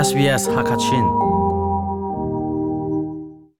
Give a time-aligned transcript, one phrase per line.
[0.00, 1.04] SBS Hakachin.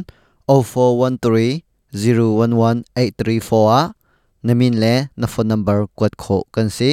[0.48, 3.82] 0413 011 834 a
[4.48, 6.92] namin le na phone number kwat kho kan si.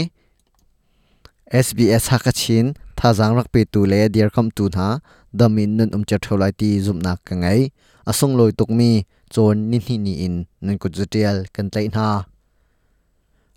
[1.64, 2.66] SBS hakachin
[2.98, 4.86] thazang rak pe tu le dear kam tu na
[5.30, 7.60] damin nun um cha tholai ti zum na ka ngai
[8.10, 8.90] asung loi tuk mi
[9.32, 10.34] chon ni ni in
[10.64, 12.04] nun ku jutial kan tlai na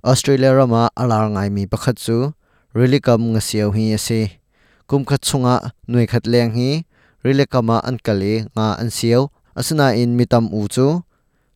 [0.01, 2.33] Australia rama alar ngai mi pakhat chu.
[2.73, 4.41] Really kam nga siaw hi ase.
[4.89, 6.89] Kum khat chunga nui khat leng hi.
[7.21, 9.29] Really an kali nga an siaw.
[9.53, 11.05] Asuna in mitam u chu.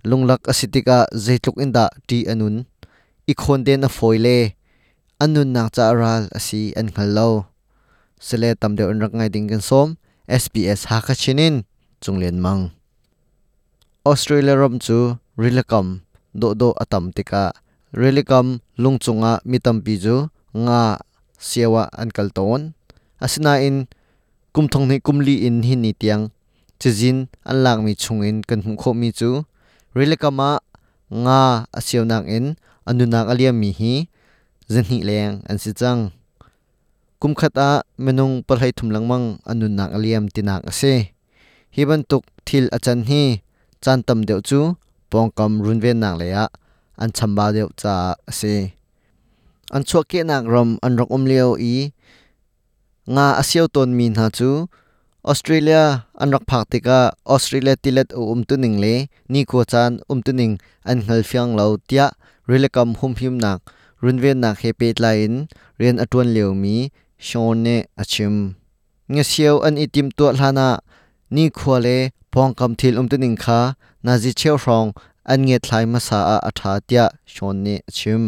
[0.06, 2.70] Lunglak asitika zeitluk inda ti anun.
[3.26, 4.54] I na den foile
[5.18, 7.50] anun nak cha ral asi an khallo
[8.22, 9.98] sele tamde on rak ngai ding kan som.
[10.30, 11.66] SBS ha kha chinin.
[11.98, 12.70] Chunglen mang.
[14.06, 16.06] Australia rom chu rilakam
[16.38, 17.65] do do atam tika
[17.96, 21.00] relikam lungchunga mitam pi chu nga
[21.40, 22.76] siawa an kalton
[23.24, 23.88] asina in
[24.52, 26.36] kumthong ni kumli in hi ni tiang
[26.76, 29.48] chizin an lak mi chungin kan hu kho mi chu
[29.96, 30.60] relikama
[31.24, 31.40] nga
[31.72, 32.46] asiawnang in
[32.84, 33.94] anunak aliam mi hi
[34.68, 36.12] zenhi leng an si chang
[37.24, 41.16] kumkhata menung palhai thumlang mang anunak aliam tinak ase
[41.72, 43.40] hiban tuk thil achan hi
[43.80, 44.76] chan tam deuh chu
[45.08, 46.52] pongkam runven nak leya
[47.02, 47.96] อันชัมบาเดียวจา
[48.36, 48.42] เส
[49.74, 51.76] อันชัวเกนักรมอันรักอมเลียวอี
[53.16, 54.52] งาอาเซียวตนมีนหาจู
[55.28, 55.84] ออสเตรเลีย
[56.22, 58.86] อันรักพักติกาออสเตรเลียติเลตอุมตุนิงเล
[59.34, 60.52] นี่กัวจันอุมตุนิง
[60.88, 62.06] อันเฮลฟียงเหลาเตีย
[62.46, 63.60] เริเลกัมฮุมพิมนัก
[64.04, 65.40] รุนเวนนักเฮเปตไลน์
[65.78, 66.76] เรียนอตวนเลียวมี
[67.28, 67.68] ชอนเน
[68.00, 68.36] อชิม
[69.12, 70.70] เงเซียวอันอีติมตัวลานา
[71.36, 71.88] นี่คัวเล
[72.34, 73.60] พองคำทิลอุมตุนิงคา
[74.06, 74.86] นาจิเชียวรอง
[75.30, 77.04] อันเงียดไหลมาสาอาอัฐาเตีย
[77.34, 78.24] ชนนี่ชิม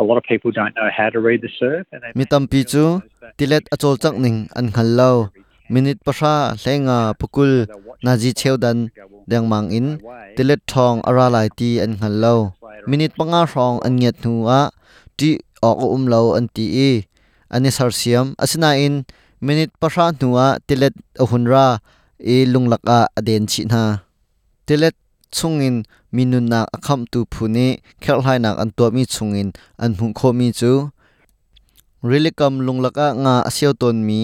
[0.00, 2.84] A lot of people don't know how to read the surf and they มีตำปีจู
[3.38, 5.10] ติเล็ดอจอลจักนิงอันขันเลา
[5.72, 7.52] มินิตปะชาแลงาปกุล
[8.04, 8.78] นาจีเชวดัน
[9.28, 9.86] เดียงมังอิน
[10.36, 12.32] ติเล็ดทองอาราไลตีอันขันเลา
[12.88, 14.62] มินิตปังอาทองอันเงียดหนูอะ
[15.18, 15.32] ที่
[15.62, 16.90] ออกอุมเลาอันตีอี
[17.52, 18.94] อันนี้สารเสียมอสนาอิน
[19.46, 21.66] มินิตปะชาหนูอะติเล็ดอหุนรา
[22.26, 23.84] อีลุงลักอาอเดนชินา
[24.66, 24.90] ติเล็
[25.36, 25.76] chungin
[26.14, 27.66] minun nak akham tu phuni
[28.02, 29.48] khelhai nak an to mi chungin
[29.82, 30.72] an hu kho mi chu
[32.08, 34.20] rilikam lunglaka nga asiau ton mi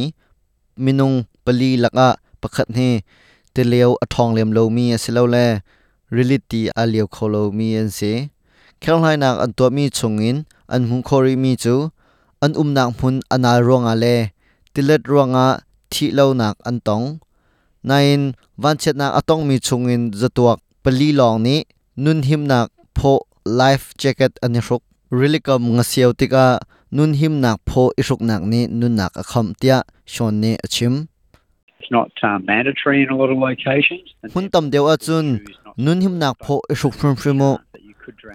[0.85, 2.09] minung pali laka
[2.43, 2.89] pakhat he
[3.55, 5.47] teleu athong lem lo mi asilo le
[6.15, 8.13] reality aliau kholo mi an se
[8.83, 10.37] khelhai nak an to mi chungin
[10.75, 11.75] an hu khori mi chu
[12.45, 14.17] an um nak mun anal ronga le
[14.75, 15.47] tilet ronga
[15.93, 17.07] thi lo nak an tong
[17.89, 18.33] nain
[18.63, 21.61] van chet nak atong mi chungin zatuak ปลีลองนี้
[22.05, 23.01] นุนหิมนักโพ
[23.57, 24.83] ไลฟ์แจ็คเก็ตอันนี้รุก
[25.19, 26.47] ริลิกมงเสียวติกา
[26.97, 29.77] นุนหิมนักโพอิรุกนักนี้นุนนักอคำเตีย
[30.13, 30.95] ชนนี้อชิม
[31.97, 34.07] not uh, mandatory in a lot of locations.
[34.35, 35.27] หุ่นตำเดียวอาจุน
[35.85, 37.43] นุนหิมนักโพอิรุกฟริมฟริโม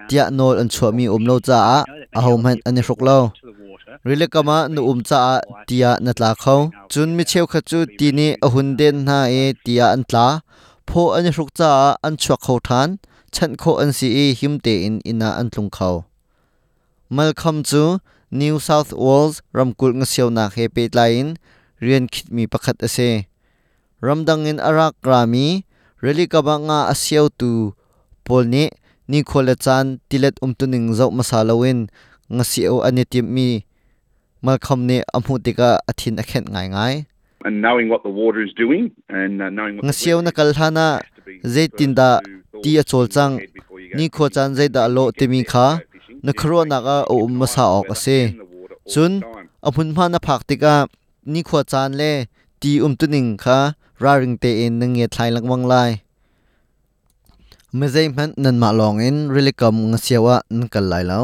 [0.08, 1.59] เตียนอลอันชัวมีอุมโลจ้า
[2.18, 3.18] อาหอมหันอันนี้รุกเลา
[4.08, 5.22] ริลิกมานุอุมจ้า
[5.66, 6.56] เตียนัดลาเขา
[6.94, 10.28] จุนมิเชลขจูตีนี้อหุ่นเด่นหน้าเอเตียอันตลา
[10.90, 12.36] rile kama nu um cha a tia na tla kho chun mi cheu kha chu
[12.36, 12.38] ti ni a hun den na e tia an tla pho ani ruk cha an
[12.38, 13.00] chua kho than.
[13.32, 16.06] Chan kho an si e him te in ina an tlung kho
[17.10, 18.00] malcolm chu
[18.32, 21.38] new south wales ramkul nga siaw na he pe line
[21.82, 23.26] rian khit mi pakhat ase
[24.02, 25.66] ramdang in arak rami
[26.02, 27.74] reli ka ba nga asiaw tu.
[28.26, 28.70] Polni
[29.10, 31.90] ni khola chan tilet umtuning zau masalawin
[32.30, 33.66] nga siaw ani tim mi.
[34.42, 36.70] Malcolm ne amhu tika athin akhet ngai ngai.
[36.70, 37.09] and knowing what the water is doing and uh, knowing what nga
[40.00, 40.88] siaw na kalhana
[41.53, 42.09] zaitin da
[42.64, 43.34] ti a chol chang
[43.97, 45.68] ni kho chan zai da lo timi kha
[46.26, 48.20] na khro na ga o um sa ok ase
[48.91, 49.14] chun
[49.68, 50.76] aphun ma na phak tika
[51.34, 52.12] ni kho chan le
[52.62, 53.59] ti um tu ning kha
[54.03, 55.92] ra ring te in nang nge thlai lang wang lai
[57.78, 61.22] me zai man nan ma long in really kam nga siawa n kal lai lo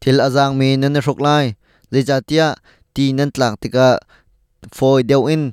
[0.00, 1.46] thil azang mi nan rok lai
[1.92, 2.46] zai cha tia
[2.94, 3.88] ti nan tlak tika
[4.76, 5.44] foi deu in,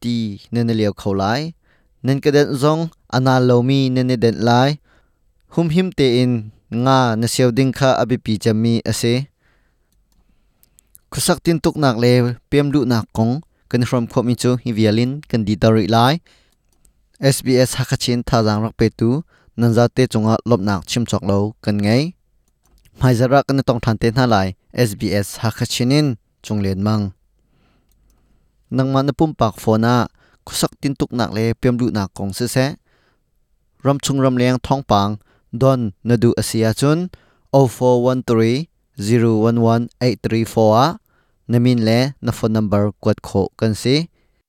[0.00, 0.14] ti
[0.52, 1.52] nene leo khau lai,
[2.04, 2.82] nen ka den zong,
[3.16, 4.70] ana lo mi nene den lai,
[5.54, 6.32] hum him te in,
[6.70, 9.14] nga na seu ding kha abi pi chami ase
[11.10, 12.12] khusak tin tuk nak le
[12.50, 13.34] pem lu nak kong
[13.70, 16.14] kan from khom mi chu, hi vialin kan di tari lai.
[17.34, 19.08] SBS hakachin tha jang rak pe tu,
[19.58, 22.02] nan za te chunga lop nak chim chok lo kan ngai
[23.00, 24.48] mai zara kan tong than te na lai
[24.88, 26.06] SBS hakachinin
[26.44, 27.04] chunglen mang
[28.76, 29.94] nang man pum pak phona
[30.46, 32.66] khusak tin tuk nak le pem lu na kong se se
[33.84, 35.16] ram chung ram leng thong pang,
[35.60, 37.08] don nadu asia chun
[37.52, 38.66] 0413
[38.98, 40.86] 011834 a,
[41.48, 43.96] namin le na phone number kwat kho kan si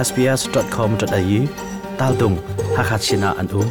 [0.06, 1.69] Sbs.com.au
[2.00, 2.40] tal dung
[2.72, 3.68] hakhat sina an um